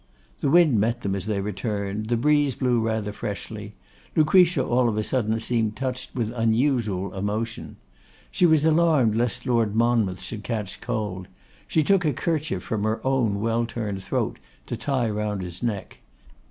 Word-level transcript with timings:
The 0.39 0.49
wind 0.49 0.79
met 0.79 1.01
them 1.01 1.13
as 1.13 1.27
they 1.27 1.41
returned, 1.41 2.07
the 2.07 2.17
breeze 2.17 2.55
blew 2.55 2.79
rather 2.81 3.13
freshly. 3.13 3.75
Lucretia 4.15 4.65
all 4.65 4.89
of 4.89 4.97
a 4.97 5.03
sudden 5.03 5.39
seemed 5.39 5.75
touched 5.75 6.15
with 6.15 6.31
unusual 6.33 7.13
emotion. 7.13 7.75
She 8.31 8.47
was 8.47 8.65
alarmed 8.65 9.13
lest 9.13 9.45
Lord 9.45 9.75
Monmouth 9.75 10.23
should 10.23 10.43
catch 10.43 10.81
cold; 10.81 11.27
she 11.67 11.83
took 11.83 12.03
a 12.03 12.13
kerchief 12.13 12.63
from 12.63 12.81
her 12.83 12.99
own 13.05 13.41
well 13.41 13.67
turned 13.67 14.03
throat 14.03 14.39
to 14.65 14.75
tie 14.75 15.07
round 15.07 15.43
his 15.43 15.61
neck. 15.61 15.99